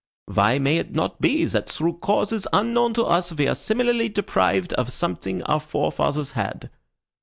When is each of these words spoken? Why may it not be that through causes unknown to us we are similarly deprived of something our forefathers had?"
Why 0.33 0.57
may 0.57 0.77
it 0.77 0.93
not 0.95 1.21
be 1.21 1.45
that 1.45 1.69
through 1.69 1.99
causes 1.99 2.47
unknown 2.51 2.95
to 2.95 3.03
us 3.03 3.31
we 3.33 3.47
are 3.47 3.53
similarly 3.53 4.09
deprived 4.09 4.73
of 4.73 4.91
something 4.91 5.43
our 5.43 5.59
forefathers 5.59 6.31
had?" 6.31 6.71